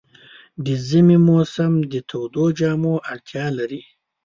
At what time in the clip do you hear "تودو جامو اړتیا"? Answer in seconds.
2.09-3.45